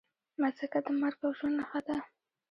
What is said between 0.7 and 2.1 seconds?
د مرګ او ژوند نښه ده.